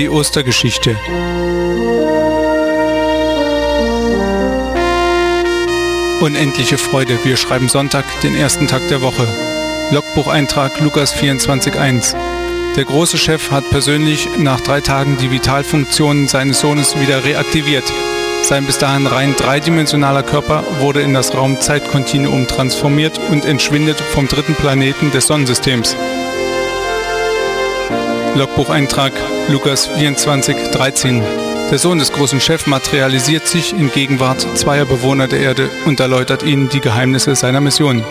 Die 0.00 0.08
Ostergeschichte. 0.08 0.96
Unendliche 6.22 6.78
Freude. 6.78 7.18
Wir 7.22 7.36
schreiben 7.36 7.68
Sonntag, 7.68 8.06
den 8.22 8.34
ersten 8.34 8.66
Tag 8.66 8.88
der 8.88 9.02
Woche. 9.02 9.28
Logbucheintrag 9.90 10.80
Lukas 10.80 11.14
24.1. 11.14 12.16
Der 12.76 12.84
große 12.86 13.18
Chef 13.18 13.50
hat 13.50 13.68
persönlich 13.68 14.26
nach 14.38 14.62
drei 14.62 14.80
Tagen 14.80 15.18
die 15.18 15.30
Vitalfunktionen 15.30 16.28
seines 16.28 16.60
Sohnes 16.60 16.98
wieder 16.98 17.22
reaktiviert. 17.22 17.84
Sein 18.42 18.64
bis 18.64 18.78
dahin 18.78 19.06
rein 19.06 19.34
dreidimensionaler 19.36 20.22
Körper 20.22 20.64
wurde 20.78 21.02
in 21.02 21.12
das 21.12 21.34
Raumzeitkontinuum 21.34 22.46
transformiert 22.46 23.20
und 23.30 23.44
entschwindet 23.44 24.00
vom 24.00 24.28
dritten 24.28 24.54
Planeten 24.54 25.10
des 25.10 25.26
Sonnensystems. 25.26 25.94
Logbucheintrag 28.40 29.12
Lukas 29.50 29.86
24.13. 29.86 31.20
Der 31.70 31.78
Sohn 31.78 31.98
des 31.98 32.10
großen 32.10 32.40
Chefs 32.40 32.66
materialisiert 32.66 33.46
sich 33.46 33.74
in 33.74 33.92
Gegenwart 33.92 34.40
zweier 34.56 34.86
Bewohner 34.86 35.28
der 35.28 35.40
Erde 35.40 35.68
und 35.84 36.00
erläutert 36.00 36.42
ihnen 36.42 36.70
die 36.70 36.80
Geheimnisse 36.80 37.36
seiner 37.36 37.60
Mission. 37.60 38.02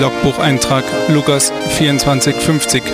Logbucheintrag 0.00 0.84
Lukas 1.08 1.52
2450. 1.76 2.84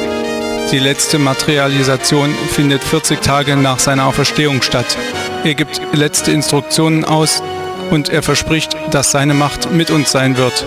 Die 0.73 0.79
letzte 0.79 1.19
Materialisation 1.19 2.35
findet 2.51 2.83
40 2.83 3.21
Tage 3.21 3.57
nach 3.57 3.79
seiner 3.79 4.07
Auferstehung 4.07 4.63
statt. 4.63 4.97
Er 5.45 5.55
gibt 5.55 5.83
letzte 5.93 6.33
Instruktionen 6.33 7.05
aus 7.05 7.43
und 7.91 8.09
er 8.09 8.23
verspricht, 8.23 8.77
dass 8.91 9.11
seine 9.11 9.35
Macht 9.35 9.73
mit 9.73 9.91
uns 9.91 10.11
sein 10.11 10.37
wird. 10.37 10.65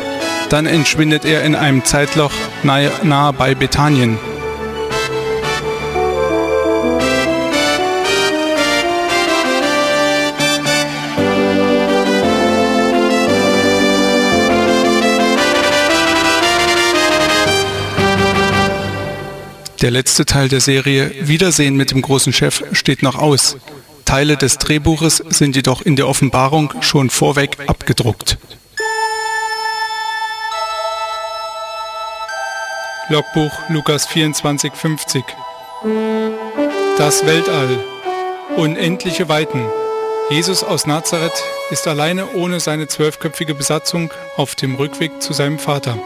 Dann 0.50 0.66
entschwindet 0.66 1.26
er 1.26 1.44
in 1.44 1.56
einem 1.56 1.86
Zeitloch 1.86 2.34
nahe, 2.64 2.92
nahe 3.04 3.34
bei 3.34 3.56
Bethanien. 3.56 4.18
Der 19.82 19.92
letzte 19.92 20.26
Teil 20.26 20.50
der 20.50 20.60
Serie 20.60 21.10
Wiedersehen 21.22 21.78
mit 21.78 21.92
dem 21.92 22.02
großen 22.02 22.34
Chef 22.34 22.64
steht 22.74 23.02
noch 23.02 23.16
aus. 23.16 23.56
Teile 24.10 24.38
des 24.38 24.58
Drehbuches 24.58 25.18
sind 25.30 25.56
jedoch 25.56 25.84
in 25.84 25.96
der 25.96 26.08
Offenbarung 26.08 26.74
schon 26.82 27.12
vorweg 27.12 27.60
abgedruckt. 27.68 28.40
Logbuch 33.10 33.52
Lukas 33.70 34.10
24,50 34.10 35.24
Das 36.98 37.24
Weltall. 37.28 37.86
Unendliche 38.58 39.30
Weiten. 39.30 39.64
Jesus 40.32 40.64
aus 40.64 40.88
Nazareth 40.88 41.44
ist 41.70 41.88
alleine 41.88 42.32
ohne 42.34 42.60
seine 42.60 42.88
zwölfköpfige 42.88 43.54
Besatzung 43.54 44.12
auf 44.38 44.56
dem 44.56 44.74
Rückweg 44.74 45.22
zu 45.22 45.34
seinem 45.34 45.60
Vater. 45.60 46.00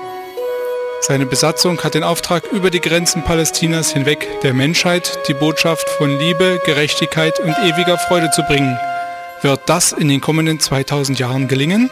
Seine 1.05 1.25
Besatzung 1.25 1.83
hat 1.83 1.95
den 1.95 2.03
Auftrag, 2.03 2.45
über 2.53 2.69
die 2.69 2.79
Grenzen 2.79 3.25
Palästinas 3.25 3.91
hinweg 3.91 4.25
der 4.41 4.53
Menschheit 4.53 5.19
die 5.27 5.33
Botschaft 5.33 5.89
von 5.97 6.17
Liebe, 6.17 6.61
Gerechtigkeit 6.65 7.41
und 7.41 7.53
ewiger 7.65 7.97
Freude 7.97 8.31
zu 8.31 8.41
bringen. 8.43 8.77
Wird 9.41 9.59
das 9.65 9.91
in 9.91 10.07
den 10.07 10.21
kommenden 10.21 10.61
2000 10.61 11.19
Jahren 11.19 11.49
gelingen? 11.49 11.89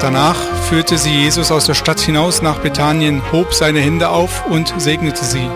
Danach 0.00 0.38
führte 0.68 0.98
sie 0.98 1.14
Jesus 1.14 1.52
aus 1.52 1.66
der 1.66 1.74
Stadt 1.74 2.00
hinaus 2.00 2.42
nach 2.42 2.58
Bethanien, 2.58 3.22
hob 3.30 3.54
seine 3.54 3.78
Hände 3.78 4.08
auf 4.08 4.46
und 4.46 4.74
segnete 4.78 5.24
sie. 5.24 5.48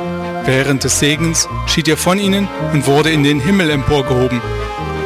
Während 0.44 0.84
des 0.84 1.00
Segens 1.00 1.48
schied 1.66 1.88
er 1.88 1.96
von 1.96 2.20
ihnen 2.20 2.46
und 2.72 2.86
wurde 2.86 3.10
in 3.10 3.24
den 3.24 3.40
Himmel 3.40 3.70
emporgehoben. 3.70 4.40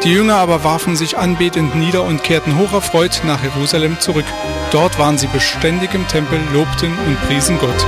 Die 0.05 0.13
Jünger 0.13 0.37
aber 0.37 0.63
warfen 0.63 0.97
sich 0.97 1.19
anbetend 1.19 1.75
nieder 1.75 2.03
und 2.03 2.23
kehrten 2.23 2.59
hocherfreut 2.59 3.23
nach 3.25 3.43
Jerusalem 3.43 3.99
zurück. 3.99 4.27
Dort 4.71 4.99
waren 4.99 5.19
sie 5.19 5.27
beständig 5.27 5.95
im 5.95 6.07
Tempel, 6.07 6.41
lobten 6.53 6.93
und 7.07 7.21
priesen 7.27 7.59
Gott. 7.59 7.87